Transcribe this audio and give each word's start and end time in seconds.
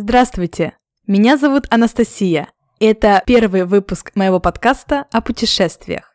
Здравствуйте, 0.00 0.74
меня 1.08 1.36
зовут 1.36 1.66
Анастасия. 1.70 2.46
Это 2.78 3.20
первый 3.26 3.64
выпуск 3.64 4.12
моего 4.14 4.38
подкаста 4.38 5.06
о 5.10 5.20
путешествиях. 5.20 6.14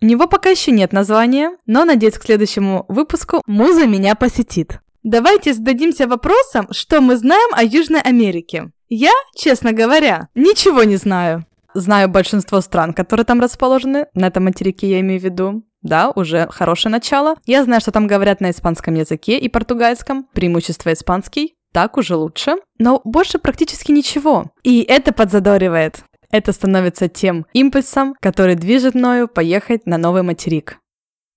У 0.00 0.06
него 0.06 0.28
пока 0.28 0.50
еще 0.50 0.70
нет 0.70 0.92
названия, 0.92 1.56
но 1.66 1.84
надеюсь, 1.84 2.18
к 2.18 2.22
следующему 2.22 2.84
выпуску 2.86 3.42
муза 3.44 3.84
меня 3.88 4.14
посетит. 4.14 4.78
Давайте 5.02 5.54
зададимся 5.54 6.06
вопросом, 6.06 6.68
что 6.70 7.00
мы 7.00 7.16
знаем 7.16 7.52
о 7.52 7.64
Южной 7.64 8.00
Америке. 8.00 8.70
Я, 8.88 9.10
честно 9.34 9.72
говоря, 9.72 10.28
ничего 10.36 10.84
не 10.84 10.94
знаю. 10.94 11.44
Знаю 11.74 12.08
большинство 12.08 12.60
стран, 12.60 12.94
которые 12.94 13.26
там 13.26 13.40
расположены, 13.40 14.06
на 14.14 14.28
этом 14.28 14.44
материке 14.44 14.88
я 14.88 15.00
имею 15.00 15.20
в 15.20 15.24
виду. 15.24 15.64
Да, 15.82 16.12
уже 16.14 16.46
хорошее 16.50 16.92
начало. 16.92 17.34
Я 17.44 17.64
знаю, 17.64 17.80
что 17.80 17.90
там 17.90 18.06
говорят 18.06 18.40
на 18.40 18.52
испанском 18.52 18.94
языке 18.94 19.36
и 19.36 19.48
португальском, 19.48 20.28
преимущество 20.32 20.92
испанский 20.92 21.55
так 21.76 21.98
уже 21.98 22.16
лучше, 22.16 22.54
но 22.78 23.02
больше 23.04 23.38
практически 23.38 23.92
ничего. 23.92 24.46
И 24.62 24.80
это 24.80 25.12
подзадоривает. 25.12 26.04
Это 26.30 26.52
становится 26.52 27.06
тем 27.06 27.44
импульсом, 27.52 28.14
который 28.18 28.54
движет 28.54 28.94
мною 28.94 29.28
поехать 29.28 29.84
на 29.84 29.98
новый 29.98 30.22
материк. 30.22 30.78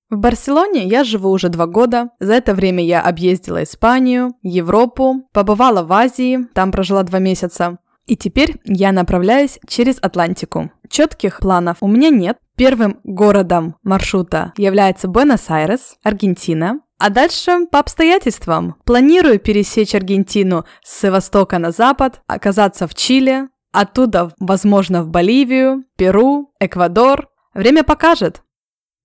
В 0.09 0.15
Барселоне 0.15 0.85
я 0.85 1.03
живу 1.03 1.29
уже 1.29 1.49
два 1.49 1.67
года. 1.67 2.11
За 2.21 2.35
это 2.35 2.53
время 2.53 2.81
я 2.81 3.01
объездила 3.01 3.63
Испанию, 3.63 4.31
Европу, 4.41 5.27
побывала 5.33 5.83
в 5.83 5.91
Азии, 5.91 6.47
там 6.53 6.71
прожила 6.71 7.03
два 7.03 7.19
месяца. 7.19 7.77
И 8.05 8.15
теперь 8.15 8.61
я 8.63 8.93
направляюсь 8.93 9.59
через 9.67 9.97
Атлантику. 10.01 10.71
Четких 10.89 11.41
планов 11.41 11.79
у 11.81 11.87
меня 11.89 12.11
нет. 12.11 12.37
Первым 12.55 13.01
городом 13.03 13.75
маршрута 13.83 14.53
является 14.55 15.09
Буэнос-Айрес, 15.09 15.97
Аргентина. 16.01 16.79
А 16.99 17.09
дальше 17.09 17.65
по 17.71 17.79
обстоятельствам. 17.79 18.75
Планирую 18.83 19.39
пересечь 19.39 19.95
Аргентину 19.95 20.65
с 20.83 21.09
востока 21.09 21.57
на 21.57 21.71
запад, 21.71 22.21
оказаться 22.27 22.87
в 22.87 22.93
Чили, 22.93 23.47
оттуда, 23.71 24.33
возможно, 24.39 25.01
в 25.01 25.07
Боливию, 25.07 25.85
Перу, 25.95 26.51
Эквадор. 26.59 27.29
Время 27.53 27.85
покажет. 27.85 28.43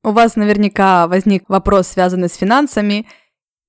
У 0.02 0.10
вас 0.10 0.34
наверняка 0.34 1.06
возник 1.06 1.44
вопрос, 1.48 1.86
связанный 1.86 2.28
с 2.28 2.34
финансами 2.34 3.06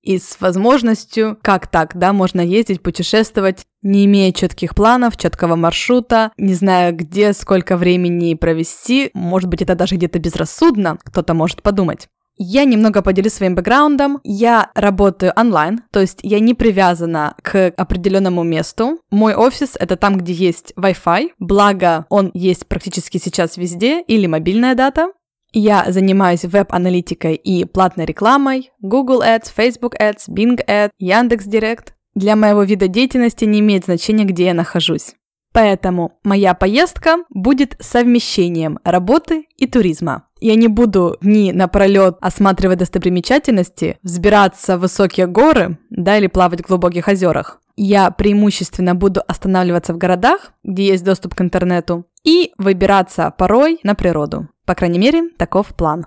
и 0.01 0.17
с 0.17 0.41
возможностью, 0.41 1.37
как 1.43 1.67
так, 1.67 1.95
да, 1.95 2.11
можно 2.11 2.41
ездить, 2.41 2.81
путешествовать, 2.81 3.65
не 3.83 4.05
имея 4.05 4.31
четких 4.31 4.73
планов, 4.73 5.17
четкого 5.17 5.55
маршрута, 5.55 6.31
не 6.37 6.55
зная, 6.55 6.91
где, 6.91 7.31
сколько 7.33 7.77
времени 7.77 8.33
провести. 8.33 9.11
Может 9.13 9.49
быть, 9.49 9.61
это 9.61 9.75
даже 9.75 9.95
где-то 9.95 10.17
безрассудно, 10.17 10.97
кто-то 11.03 11.35
может 11.35 11.61
подумать. 11.61 12.07
Я 12.37 12.65
немного 12.65 13.01
поделюсь 13.01 13.33
своим 13.33 13.55
бэкграундом. 13.55 14.19
Я 14.23 14.71
работаю 14.75 15.31
онлайн, 15.35 15.81
то 15.91 16.01
есть 16.01 16.19
я 16.21 16.39
не 16.39 16.53
привязана 16.53 17.35
к 17.41 17.73
определенному 17.77 18.43
месту. 18.43 18.99
Мой 19.09 19.35
офис— 19.35 19.75
это 19.79 19.95
там, 19.95 20.17
где 20.17 20.33
есть 20.33 20.73
Wi-Fi, 20.77 21.29
благо 21.39 22.05
он 22.09 22.31
есть 22.33 22.67
практически 22.67 23.17
сейчас 23.17 23.57
везде, 23.57 24.01
или 24.01 24.27
мобильная 24.27 24.75
дата. 24.75 25.09
Я 25.53 25.85
занимаюсь 25.87 26.43
веб-аналитикой 26.43 27.35
и 27.35 27.63
платной 27.63 28.05
рекламой, 28.05 28.71
Google 28.81 29.21
Ads, 29.21 29.51
Facebook 29.55 29.95
Ads, 29.97 30.27
Bing 30.29 30.59
Ads, 30.67 30.89
Яндекс.Директ. 30.99 31.93
Для 32.13 32.35
моего 32.35 32.63
вида 32.63 32.89
деятельности 32.89 33.45
не 33.45 33.59
имеет 33.59 33.85
значения, 33.85 34.25
где 34.25 34.45
я 34.47 34.53
нахожусь. 34.53 35.15
Поэтому 35.53 36.19
моя 36.25 36.53
поездка 36.53 37.19
будет 37.29 37.77
совмещением 37.79 38.79
работы 38.83 39.45
и 39.55 39.67
туризма. 39.67 40.27
Я 40.45 40.53
не 40.53 40.67
буду 40.67 41.17
дни 41.21 41.51
напролет 41.51 42.17
осматривать 42.21 42.77
достопримечательности, 42.77 43.97
взбираться 44.03 44.77
в 44.77 44.81
высокие 44.81 45.25
горы, 45.25 45.79
да, 45.89 46.19
или 46.19 46.27
плавать 46.27 46.61
в 46.61 46.67
глубоких 46.67 47.07
озерах. 47.07 47.59
Я 47.75 48.11
преимущественно 48.11 48.93
буду 48.93 49.23
останавливаться 49.27 49.91
в 49.95 49.97
городах, 49.97 50.51
где 50.63 50.85
есть 50.85 51.03
доступ 51.03 51.33
к 51.33 51.41
интернету, 51.41 52.05
и 52.23 52.53
выбираться 52.59 53.33
порой 53.35 53.79
на 53.81 53.95
природу. 53.95 54.47
По 54.65 54.75
крайней 54.75 54.99
мере, 54.99 55.29
таков 55.35 55.69
план. 55.69 56.05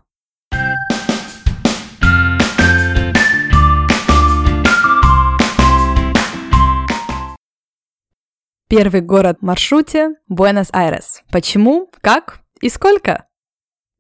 Первый 8.69 9.01
город 9.01 9.39
в 9.41 9.45
маршруте– 9.45 10.11
Буэнос-Айрес. 10.29 11.23
Почему, 11.33 11.91
как 12.01 12.39
и 12.61 12.69
сколько? 12.69 13.25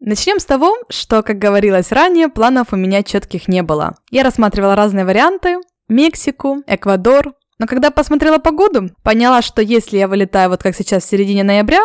Начнем 0.00 0.38
с 0.38 0.44
того, 0.44 0.76
что, 0.88 1.22
как 1.22 1.38
говорилось 1.38 1.90
ранее, 1.90 2.28
планов 2.28 2.72
у 2.72 2.76
меня 2.76 3.02
четких 3.02 3.48
не 3.48 3.62
было. 3.62 3.96
Я 4.10 4.22
рассматривала 4.22 4.76
разные 4.76 5.04
варианты– 5.04 5.58
Мексику, 5.88 6.62
Эквадор. 6.68 7.34
Но 7.58 7.66
когда 7.66 7.90
посмотрела 7.90 8.38
погоду, 8.38 8.90
поняла, 9.02 9.42
что 9.42 9.60
если 9.60 9.98
я 9.98 10.06
вылетаю 10.06 10.50
вот 10.50 10.62
как 10.62 10.76
сейчас 10.76 11.02
в 11.02 11.08
середине 11.08 11.42
ноября, 11.42 11.80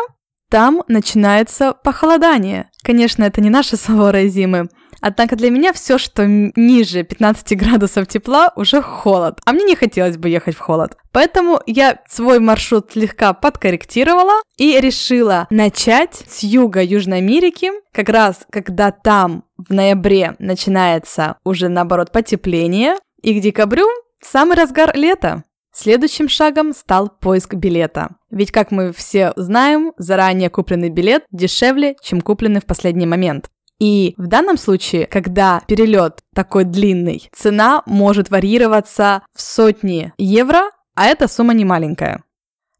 там 0.51 0.83
начинается 0.87 1.73
похолодание. 1.73 2.69
Конечно, 2.83 3.23
это 3.23 3.41
не 3.41 3.49
наши 3.49 3.77
суровые 3.77 4.27
зимы, 4.27 4.69
Однако 5.05 5.35
для 5.35 5.49
меня 5.49 5.73
все, 5.73 5.97
что 5.97 6.25
ниже 6.25 7.03
15 7.03 7.57
градусов 7.57 8.07
тепла, 8.07 8.53
уже 8.55 8.81
холод. 8.81 9.41
А 9.43 9.51
мне 9.51 9.65
не 9.65 9.75
хотелось 9.75 10.15
бы 10.15 10.29
ехать 10.29 10.55
в 10.55 10.59
холод. 10.59 10.95
Поэтому 11.11 11.59
я 11.65 11.99
свой 12.07 12.39
маршрут 12.39 12.91
слегка 12.93 13.33
подкорректировала 13.33 14.41
и 14.55 14.79
решила 14.79 15.45
начать 15.49 16.23
с 16.29 16.43
юга 16.43 16.81
Южной 16.81 17.17
Америки, 17.17 17.69
как 17.91 18.07
раз 18.07 18.47
когда 18.49 18.91
там 18.91 19.43
в 19.57 19.73
ноябре 19.73 20.35
начинается 20.39 21.35
уже 21.43 21.67
наоборот 21.67 22.13
потепление, 22.13 22.95
и 23.21 23.37
к 23.37 23.43
декабрю 23.43 23.85
самый 24.21 24.55
разгар 24.55 24.95
лета. 24.95 25.43
Следующим 25.73 26.29
шагом 26.29 26.71
стал 26.71 27.09
поиск 27.09 27.55
билета. 27.55 28.11
Ведь, 28.31 28.51
как 28.51 28.71
мы 28.71 28.93
все 28.93 29.33
знаем, 29.35 29.91
заранее 29.97 30.49
купленный 30.49 30.89
билет 30.89 31.25
дешевле, 31.31 31.97
чем 32.01 32.21
купленный 32.21 32.61
в 32.61 32.65
последний 32.65 33.07
момент. 33.07 33.49
И 33.83 34.13
в 34.15 34.27
данном 34.27 34.57
случае, 34.57 35.07
когда 35.07 35.61
перелет 35.67 36.21
такой 36.33 36.63
длинный, 36.63 37.29
цена 37.33 37.83
может 37.85 38.29
варьироваться 38.29 39.23
в 39.35 39.41
сотни 39.41 40.13
евро, 40.17 40.71
а 40.95 41.07
эта 41.07 41.27
сумма 41.27 41.53
не 41.53 41.65
маленькая. 41.65 42.23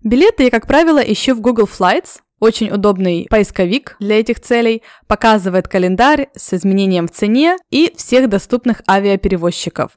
Билеты 0.01 0.43
я, 0.43 0.49
как 0.49 0.65
правило, 0.65 0.99
ищу 0.99 1.35
в 1.35 1.41
Google 1.41 1.65
Flights, 1.65 2.21
очень 2.39 2.71
удобный 2.71 3.27
поисковик 3.29 3.97
для 3.99 4.21
этих 4.21 4.39
целей, 4.39 4.81
показывает 5.05 5.67
календарь 5.67 6.29
с 6.37 6.53
изменением 6.53 7.09
в 7.09 7.11
цене 7.11 7.57
и 7.69 7.93
всех 7.97 8.29
доступных 8.29 8.81
авиаперевозчиков. 8.89 9.91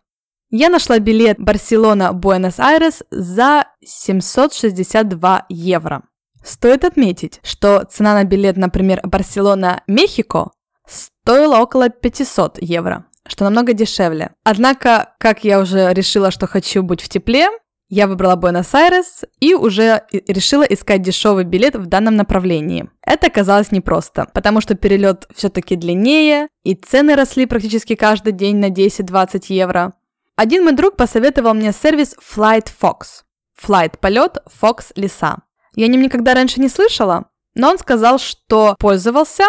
Я 0.51 0.71
нашла 0.71 0.99
билет 0.99 1.39
Барселона-Буэнос-Айрес 1.39 3.05
за 3.13 3.67
762 3.81 5.47
евро. 5.51 6.03
Стоит 6.43 6.85
отметить, 6.85 7.39
что 7.45 7.85
цена 7.85 8.15
на 8.15 8.25
билет, 8.25 8.57
например, 8.57 9.01
Барселона-Мехико 9.05 10.51
стоило 10.87 11.59
около 11.59 11.89
500 11.89 12.59
евро, 12.61 13.07
что 13.27 13.45
намного 13.45 13.73
дешевле. 13.73 14.33
Однако, 14.45 15.15
как 15.19 15.45
я 15.45 15.61
уже 15.61 15.93
решила, 15.93 16.31
что 16.31 16.47
хочу 16.47 16.83
быть 16.83 17.01
в 17.01 17.09
тепле, 17.09 17.49
я 17.89 18.09
выбрала 18.09 18.35
Буэнос-Айрес 18.35 19.25
и 19.39 19.55
уже 19.55 20.03
решила 20.11 20.65
искать 20.65 21.03
дешевый 21.03 21.45
билет 21.45 21.77
в 21.77 21.87
данном 21.87 22.17
направлении. 22.17 22.91
Это 23.01 23.29
оказалось 23.29 23.71
непросто, 23.71 24.27
потому 24.35 24.61
что 24.61 24.75
перелет 24.75 25.29
все-таки 25.35 25.77
длиннее, 25.77 26.49
и 26.65 26.75
цены 26.75 27.15
росли 27.15 27.47
практически 27.47 27.95
каждый 27.95 28.33
день 28.33 28.57
на 28.57 28.71
10-20 28.71 29.45
евро. 29.51 29.93
Один 30.35 30.65
мой 30.65 30.73
друг 30.73 30.97
посоветовал 30.97 31.55
мне 31.55 31.73
сервис 31.73 32.17
Flight 32.19 32.69
Fox. 32.81 33.23
Flight– 33.63 33.99
полет, 34.01 34.39
Fox– 34.61 34.87
леса. 34.97 35.39
Я 35.77 35.85
о 35.85 35.89
нем 35.89 36.03
никогда 36.03 36.35
раньше 36.35 36.61
не 36.61 36.69
слышала, 36.69 37.27
но 37.55 37.71
он 37.71 37.79
сказал, 37.79 38.19
что 38.19 38.75
пользовался 38.79 39.45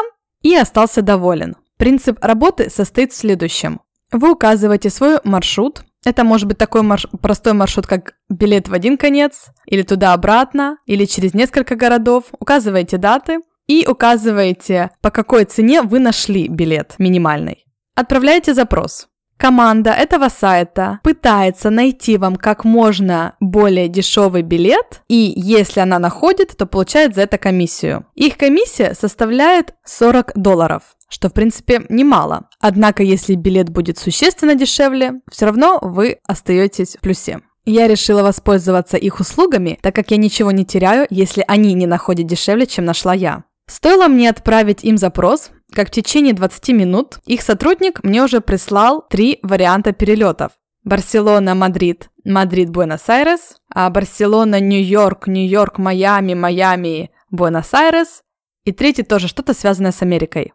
и 0.48 0.56
остался 0.56 1.02
доволен. 1.02 1.56
Принцип 1.78 2.18
работы 2.22 2.70
состоит 2.70 3.12
в 3.12 3.18
следующем. 3.18 3.82
Вы 4.12 4.32
указываете 4.32 4.90
свой 4.90 5.20
маршрут. 5.24 5.84
Это 6.06 6.24
может 6.24 6.48
быть 6.48 6.58
такой 6.58 6.84
марш... 6.84 7.06
простой 7.22 7.52
маршрут, 7.54 7.86
как 7.86 8.14
билет 8.30 8.70
в 8.70 8.74
один 8.74 8.98
конец, 8.98 9.48
или 9.66 9.82
туда-обратно, 9.82 10.78
или 10.86 11.04
через 11.04 11.34
несколько 11.34 11.76
городов. 11.76 12.26
Указываете 12.40 12.98
даты 12.98 13.40
и 13.68 13.86
указываете, 13.86 14.92
по 15.02 15.12
какой 15.12 15.44
цене 15.44 15.82
вы 15.82 16.00
нашли 16.00 16.48
билет 16.48 16.96
минимальный. 16.98 17.66
Отправляете 17.96 18.54
запрос. 18.54 19.08
Команда 19.38 19.92
этого 19.92 20.30
сайта 20.30 21.00
пытается 21.04 21.70
найти 21.70 22.18
вам 22.18 22.36
как 22.36 22.64
можно 22.64 23.36
более 23.40 23.88
дешевый 23.88 24.42
билет, 24.42 25.02
и 25.08 25.34
если 25.36 25.80
она 25.80 26.00
находит, 26.00 26.58
то 26.58 26.66
получает 26.66 27.16
за 27.16 27.22
это 27.22 27.38
комиссию. 27.38 28.06
Их 28.16 28.38
комиссия 28.38 28.94
составляет 28.94 29.76
40 29.86 30.34
долларов 30.36 30.84
что 31.10 31.30
в 31.30 31.34
принципе 31.34 31.86
немало. 31.88 32.50
Однако, 32.60 33.02
если 33.02 33.36
билет 33.36 33.70
будет 33.70 33.98
существенно 33.98 34.56
дешевле, 34.56 35.22
все 35.32 35.46
равно 35.46 35.80
вы 35.82 36.20
остаетесь 36.28 36.98
в 36.98 37.00
плюсе. 37.00 37.40
Я 37.66 37.88
решила 37.88 38.24
воспользоваться 38.24 38.98
их 38.98 39.20
услугами, 39.20 39.78
так 39.82 39.96
как 39.96 40.12
я 40.12 40.18
ничего 40.18 40.52
не 40.52 40.66
теряю, 40.66 41.06
если 41.10 41.44
они 41.48 41.74
не 41.74 41.86
находят 41.86 42.26
дешевле, 42.26 42.66
чем 42.66 42.86
нашла 42.86 43.14
я. 43.14 43.44
Стоило 43.68 44.08
мне 44.08 44.30
отправить 44.30 44.84
им 44.84 44.98
запрос, 44.98 45.52
как 45.74 45.90
в 45.90 45.92
течение 45.92 46.34
20 46.34 46.70
минут 46.70 47.20
их 47.26 47.42
сотрудник 47.42 48.04
мне 48.04 48.24
уже 48.24 48.42
прислал 48.42 49.06
три 49.10 49.40
варианта 49.44 49.92
перелетов. 49.92 50.54
Барселона, 50.84 51.54
Мадрид, 51.54 52.10
Мадрид, 52.24 52.70
Буэнос-Айрес, 52.70 53.58
а 53.74 53.90
Барселона, 53.90 54.62
Нью-Йорк, 54.62 55.28
Нью-Йорк, 55.28 55.80
Майами, 55.80 56.34
Майами, 56.34 57.12
Буэнос-Айрес. 57.30 58.22
И 58.64 58.72
третий 58.72 59.04
тоже 59.04 59.28
что-то 59.28 59.54
связанное 59.54 59.92
с 59.92 60.02
Америкой. 60.02 60.54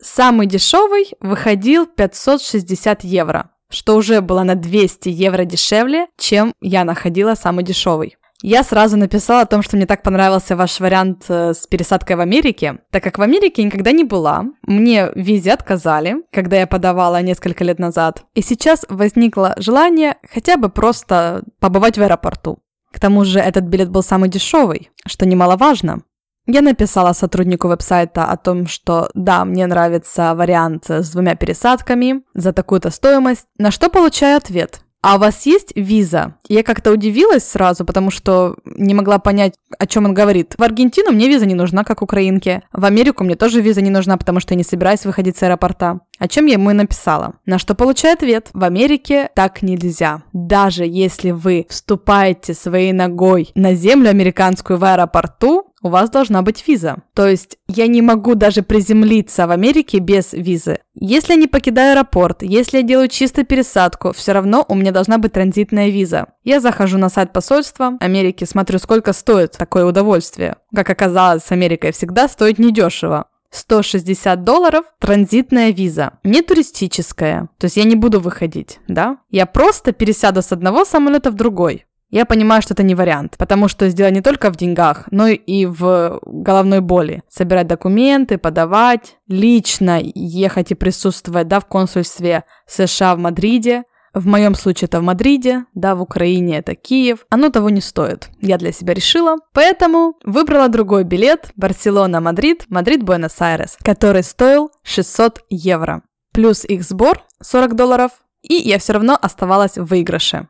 Самый 0.00 0.46
дешевый 0.46 1.10
выходил 1.20 1.86
560 1.86 3.04
евро, 3.04 3.50
что 3.68 3.96
уже 3.96 4.20
было 4.20 4.42
на 4.42 4.54
200 4.54 5.08
евро 5.08 5.44
дешевле, 5.44 6.06
чем 6.16 6.54
я 6.60 6.84
находила 6.84 7.34
самый 7.34 7.64
дешевый. 7.64 8.16
Я 8.42 8.62
сразу 8.62 8.96
написала 8.96 9.42
о 9.42 9.46
том, 9.46 9.62
что 9.62 9.76
мне 9.76 9.86
так 9.86 10.02
понравился 10.02 10.54
ваш 10.54 10.78
вариант 10.78 11.24
э, 11.28 11.54
с 11.54 11.66
пересадкой 11.66 12.14
в 12.14 12.20
Америке, 12.20 12.78
так 12.90 13.02
как 13.02 13.18
в 13.18 13.22
Америке 13.22 13.64
никогда 13.64 13.90
не 13.90 14.04
была. 14.04 14.44
Мне 14.62 15.06
в 15.06 15.16
визе 15.16 15.52
отказали, 15.52 16.18
когда 16.32 16.56
я 16.56 16.68
подавала 16.68 17.20
несколько 17.20 17.64
лет 17.64 17.80
назад. 17.80 18.22
И 18.34 18.42
сейчас 18.42 18.86
возникло 18.88 19.54
желание 19.58 20.18
хотя 20.32 20.56
бы 20.56 20.68
просто 20.68 21.42
побывать 21.58 21.98
в 21.98 22.02
аэропорту. 22.02 22.60
К 22.92 23.00
тому 23.00 23.24
же 23.24 23.40
этот 23.40 23.64
билет 23.64 23.90
был 23.90 24.04
самый 24.04 24.28
дешевый, 24.28 24.90
что 25.04 25.26
немаловажно. 25.26 26.02
Я 26.46 26.62
написала 26.62 27.14
сотруднику 27.14 27.66
веб-сайта 27.68 28.24
о 28.24 28.36
том, 28.36 28.68
что 28.68 29.10
да, 29.14 29.44
мне 29.44 29.66
нравится 29.66 30.34
вариант 30.34 30.88
с 30.88 31.10
двумя 31.10 31.34
пересадками 31.34 32.22
за 32.34 32.52
такую-то 32.52 32.90
стоимость, 32.90 33.46
на 33.58 33.72
что 33.72 33.90
получаю 33.90 34.36
ответ– 34.36 34.80
а 35.00 35.16
у 35.16 35.18
вас 35.18 35.46
есть 35.46 35.72
виза? 35.76 36.34
Я 36.48 36.62
как-то 36.62 36.90
удивилась 36.90 37.44
сразу, 37.44 37.84
потому 37.84 38.10
что 38.10 38.56
не 38.64 38.94
могла 38.94 39.18
понять, 39.18 39.54
о 39.78 39.86
чем 39.86 40.06
он 40.06 40.14
говорит. 40.14 40.54
В 40.58 40.62
Аргентину 40.62 41.12
мне 41.12 41.28
виза 41.28 41.46
не 41.46 41.54
нужна, 41.54 41.84
как 41.84 42.02
украинке. 42.02 42.62
В 42.72 42.84
Америку 42.84 43.22
мне 43.22 43.36
тоже 43.36 43.60
виза 43.60 43.80
не 43.80 43.90
нужна, 43.90 44.16
потому 44.16 44.40
что 44.40 44.54
я 44.54 44.58
не 44.58 44.64
собираюсь 44.64 45.04
выходить 45.04 45.36
с 45.36 45.42
аэропорта. 45.44 46.00
О 46.18 46.28
чем 46.28 46.46
я 46.46 46.54
ему 46.54 46.70
и 46.70 46.74
написала. 46.74 47.34
На 47.46 47.58
что 47.58 47.74
получаю 47.74 48.14
ответ. 48.14 48.50
В 48.52 48.64
Америке 48.64 49.30
так 49.34 49.62
нельзя. 49.62 50.22
Даже 50.32 50.84
если 50.84 51.30
вы 51.30 51.66
вступаете 51.68 52.54
своей 52.54 52.92
ногой 52.92 53.50
на 53.54 53.74
землю 53.74 54.10
американскую 54.10 54.78
в 54.78 54.84
аэропорту, 54.84 55.68
у 55.82 55.88
вас 55.90 56.10
должна 56.10 56.42
быть 56.42 56.66
виза. 56.66 56.96
То 57.14 57.26
есть 57.26 57.58
я 57.68 57.86
не 57.86 58.02
могу 58.02 58.34
даже 58.34 58.62
приземлиться 58.62 59.46
в 59.46 59.50
Америке 59.50 59.98
без 59.98 60.32
визы. 60.32 60.80
Если 60.94 61.34
я 61.34 61.38
не 61.38 61.46
покидаю 61.46 61.92
аэропорт, 61.92 62.42
если 62.42 62.78
я 62.78 62.82
делаю 62.82 63.08
чисто 63.08 63.44
пересадку, 63.44 64.12
все 64.12 64.32
равно 64.32 64.64
у 64.68 64.74
меня 64.74 64.90
должна 64.90 65.18
быть 65.18 65.32
транзитная 65.32 65.90
виза. 65.90 66.26
Я 66.42 66.60
захожу 66.60 66.98
на 66.98 67.08
сайт 67.08 67.32
посольства 67.32 67.96
Америки, 68.00 68.44
смотрю, 68.44 68.78
сколько 68.78 69.12
стоит 69.12 69.52
такое 69.52 69.84
удовольствие. 69.84 70.56
Как 70.74 70.90
оказалось, 70.90 71.44
с 71.44 71.52
Америкой 71.52 71.92
всегда 71.92 72.28
стоит 72.28 72.58
недешево. 72.58 73.26
160 73.50 74.44
долларов 74.44 74.84
транзитная 75.00 75.70
виза, 75.70 76.18
не 76.24 76.42
туристическая. 76.42 77.48
То 77.58 77.64
есть 77.66 77.76
я 77.76 77.84
не 77.84 77.96
буду 77.96 78.20
выходить, 78.20 78.80
да? 78.88 79.18
Я 79.30 79.46
просто 79.46 79.92
пересяду 79.92 80.42
с 80.42 80.52
одного 80.52 80.84
самолета 80.84 81.30
в 81.30 81.34
другой. 81.34 81.86
Я 82.10 82.24
понимаю, 82.24 82.62
что 82.62 82.72
это 82.72 82.82
не 82.82 82.94
вариант, 82.94 83.36
потому 83.36 83.68
что 83.68 83.90
дело 83.90 84.10
не 84.10 84.22
только 84.22 84.50
в 84.50 84.56
деньгах, 84.56 85.04
но 85.10 85.28
и 85.28 85.66
в 85.66 86.20
головной 86.24 86.80
боли. 86.80 87.22
Собирать 87.28 87.66
документы, 87.66 88.38
подавать, 88.38 89.18
лично 89.26 90.00
ехать 90.02 90.70
и 90.70 90.74
присутствовать 90.74 91.48
да, 91.48 91.60
в 91.60 91.66
консульстве 91.66 92.44
США 92.66 93.14
в 93.14 93.18
Мадриде. 93.18 93.84
В 94.14 94.26
моем 94.26 94.54
случае 94.54 94.86
это 94.86 95.00
в 95.00 95.02
Мадриде, 95.02 95.64
да, 95.74 95.94
в 95.94 96.02
Украине 96.02 96.58
это 96.58 96.74
Киев. 96.74 97.26
Оно 97.30 97.50
того 97.50 97.70
не 97.70 97.80
стоит. 97.80 98.30
Я 98.40 98.58
для 98.58 98.72
себя 98.72 98.94
решила. 98.94 99.36
Поэтому 99.52 100.16
выбрала 100.24 100.68
другой 100.68 101.04
билет 101.04 101.50
Барселона-Мадрид, 101.56 102.66
Мадрид-Буэнос-Айрес, 102.68 103.76
который 103.82 104.22
стоил 104.22 104.70
600 104.82 105.40
евро. 105.50 106.02
Плюс 106.32 106.64
их 106.64 106.82
сбор 106.82 107.22
40 107.42 107.74
долларов, 107.74 108.12
и 108.42 108.54
я 108.54 108.78
все 108.78 108.94
равно 108.94 109.18
оставалась 109.20 109.76
в 109.76 109.84
выигрыше. 109.84 110.48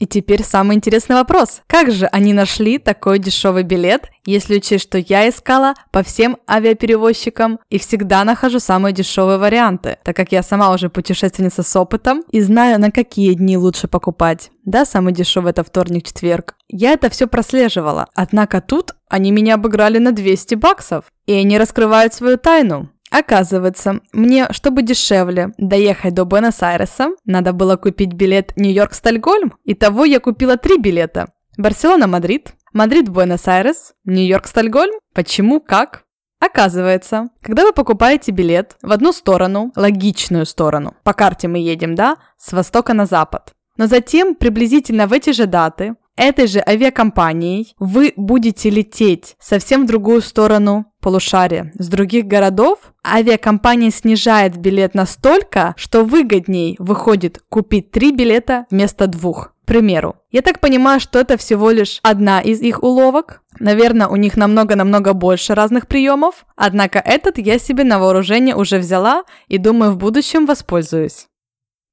И 0.00 0.06
теперь 0.06 0.42
самый 0.42 0.76
интересный 0.76 1.16
вопрос. 1.16 1.62
Как 1.66 1.90
же 1.92 2.06
они 2.06 2.32
нашли 2.32 2.78
такой 2.78 3.18
дешевый 3.18 3.62
билет, 3.62 4.10
если 4.26 4.56
учесть, 4.56 4.84
что 4.84 4.98
я 4.98 5.28
искала 5.28 5.74
по 5.92 6.02
всем 6.02 6.36
авиаперевозчикам 6.50 7.60
и 7.70 7.78
всегда 7.78 8.24
нахожу 8.24 8.58
самые 8.58 8.92
дешевые 8.92 9.38
варианты, 9.38 9.98
так 10.02 10.16
как 10.16 10.32
я 10.32 10.42
сама 10.42 10.72
уже 10.72 10.88
путешественница 10.88 11.62
с 11.62 11.76
опытом 11.76 12.24
и 12.30 12.40
знаю, 12.40 12.80
на 12.80 12.90
какие 12.90 13.34
дни 13.34 13.56
лучше 13.56 13.86
покупать. 13.86 14.50
Да, 14.64 14.84
самый 14.84 15.12
дешевый 15.12 15.50
это 15.50 15.62
вторник-четверг. 15.62 16.54
Я 16.68 16.92
это 16.92 17.08
все 17.10 17.26
прослеживала. 17.26 18.08
Однако 18.14 18.60
тут 18.60 18.94
они 19.08 19.30
меня 19.30 19.54
обыграли 19.54 19.98
на 19.98 20.12
200 20.12 20.56
баксов. 20.56 21.04
И 21.26 21.32
они 21.32 21.58
раскрывают 21.58 22.14
свою 22.14 22.36
тайну. 22.36 22.90
Оказывается, 23.14 24.00
мне, 24.12 24.48
чтобы 24.50 24.82
дешевле 24.82 25.52
доехать 25.56 26.14
до 26.14 26.24
Буэнос-Айреса, 26.24 27.10
надо 27.24 27.52
было 27.52 27.76
купить 27.76 28.12
билет 28.12 28.52
Нью-Йорк-Стокгольм. 28.56 29.54
Итого 29.62 30.04
я 30.04 30.18
купила 30.18 30.56
три 30.56 30.78
билета. 30.78 31.28
Барселона-Мадрид, 31.56 32.54
Мадрид-Буэнос-Айрес, 32.72 33.92
Нью-Йорк-Стокгольм. 34.04 34.98
Почему? 35.14 35.60
Как? 35.60 36.02
Оказывается, 36.40 37.28
когда 37.40 37.62
вы 37.62 37.72
покупаете 37.72 38.32
билет 38.32 38.76
в 38.82 38.90
одну 38.90 39.12
сторону, 39.12 39.70
логичную 39.76 40.44
сторону, 40.44 40.96
по 41.04 41.12
карте 41.12 41.46
мы 41.46 41.58
едем, 41.58 41.94
да, 41.94 42.16
с 42.36 42.52
востока 42.52 42.94
на 42.94 43.06
запад, 43.06 43.52
но 43.76 43.86
затем 43.86 44.34
приблизительно 44.34 45.06
в 45.06 45.12
эти 45.12 45.30
же 45.30 45.46
даты 45.46 45.94
этой 46.16 46.46
же 46.46 46.62
авиакомпанией 46.66 47.74
вы 47.78 48.12
будете 48.16 48.70
лететь 48.70 49.36
совсем 49.40 49.84
в 49.84 49.86
другую 49.86 50.20
сторону 50.22 50.86
полушария, 51.00 51.72
с 51.78 51.88
других 51.88 52.26
городов, 52.26 52.78
авиакомпания 53.06 53.90
снижает 53.90 54.56
билет 54.56 54.94
настолько, 54.94 55.74
что 55.76 56.04
выгодней 56.04 56.76
выходит 56.78 57.42
купить 57.48 57.90
три 57.90 58.12
билета 58.12 58.66
вместо 58.70 59.06
двух. 59.06 59.54
К 59.64 59.66
примеру, 59.66 60.16
я 60.30 60.42
так 60.42 60.60
понимаю, 60.60 61.00
что 61.00 61.18
это 61.18 61.38
всего 61.38 61.70
лишь 61.70 61.98
одна 62.02 62.42
из 62.42 62.60
их 62.60 62.82
уловок. 62.82 63.40
Наверное, 63.58 64.08
у 64.08 64.16
них 64.16 64.36
намного-намного 64.36 65.14
больше 65.14 65.54
разных 65.54 65.88
приемов. 65.88 66.44
Однако 66.54 66.98
этот 66.98 67.38
я 67.38 67.58
себе 67.58 67.82
на 67.82 67.98
вооружение 67.98 68.54
уже 68.54 68.78
взяла 68.78 69.24
и 69.48 69.56
думаю 69.56 69.92
в 69.92 69.96
будущем 69.96 70.44
воспользуюсь. 70.44 71.28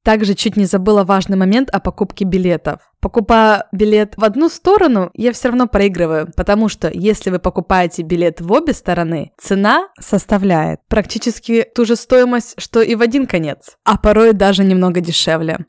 Также 0.04 0.34
чуть 0.34 0.58
не 0.58 0.66
забыла 0.66 1.06
важный 1.06 1.38
момент 1.38 1.70
о 1.70 1.80
покупке 1.80 2.26
билетов. 2.26 2.91
Покупая 3.02 3.68
билет 3.72 4.14
в 4.16 4.24
одну 4.24 4.48
сторону, 4.48 5.10
я 5.16 5.34
все 5.34 5.48
равно 5.48 5.68
проигрываю, 5.68 6.32
потому 6.36 6.70
что 6.70 6.92
если 6.94 7.32
вы 7.32 7.40
покупаете 7.40 8.04
билет 8.04 8.42
в 8.42 8.52
обе 8.52 8.74
стороны, 8.74 9.32
цена 9.40 9.90
составляет 10.00 10.82
практически 10.88 11.66
ту 11.74 11.86
же 11.86 11.96
стоимость, 11.96 12.62
что 12.62 12.82
и 12.82 12.94
в 12.94 13.02
один 13.02 13.26
конец, 13.26 13.76
а 13.84 13.98
порой 13.98 14.34
даже 14.34 14.64
немного 14.64 15.02
дешевле. 15.02 15.66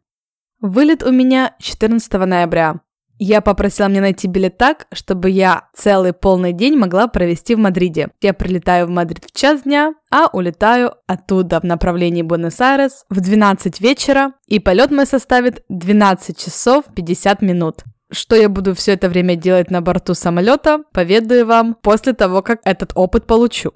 Вылет 0.61 1.03
у 1.03 1.11
меня 1.11 1.57
14 1.59 2.13
ноября. 2.13 2.81
Я 3.25 3.41
попросила 3.41 3.87
мне 3.87 4.01
найти 4.01 4.27
билет 4.27 4.59
так, 4.59 4.89
чтобы 4.93 5.31
я 5.31 5.69
целый 5.77 6.13
полный 6.13 6.53
день 6.53 6.77
могла 6.77 7.07
провести 7.07 7.55
в 7.55 7.59
Мадриде. 7.59 8.09
Я 8.21 8.35
прилетаю 8.35 8.89
в 8.89 8.91
Мадрид 8.91 9.27
в 9.27 9.31
час 9.31 9.63
дня, 9.63 9.95
а 10.11 10.27
улетаю 10.33 10.95
оттуда 11.07 11.61
в 11.61 11.63
направлении 11.63 12.23
Буэнос-Айрес 12.23 13.05
в 13.11 13.21
12 13.21 13.81
вечера, 13.81 14.33
и 14.49 14.59
полет 14.59 14.91
мой 14.91 15.07
составит 15.07 15.63
12 15.69 16.37
часов 16.37 16.87
50 16.97 17.43
минут. 17.43 17.85
Что 18.11 18.35
я 18.35 18.49
буду 18.49 18.75
все 18.75 18.95
это 18.95 19.09
время 19.09 19.37
делать 19.37 19.71
на 19.71 19.81
борту 19.81 20.15
самолета, 20.15 20.81
поведаю 20.93 21.47
вам 21.47 21.77
после 21.81 22.15
того, 22.15 22.43
как 22.43 22.59
этот 22.65 22.91
опыт 22.97 23.29
получу. 23.29 23.73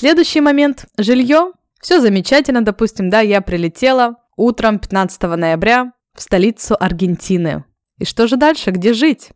Следующий 0.00 0.40
момент– 0.40 0.86
жилье. 0.96 1.52
Все 1.78 2.00
замечательно, 2.00 2.62
допустим, 2.62 3.10
да, 3.10 3.20
я 3.20 3.42
прилетела 3.42 4.16
утром 4.34 4.78
15 4.78 5.22
ноября 5.36 5.92
в 6.16 6.22
столицу 6.22 6.74
Аргентины. 6.80 7.66
И 7.98 8.06
что 8.06 8.26
же 8.26 8.36
дальше, 8.38 8.70
где 8.70 8.94
жить? 8.94 9.28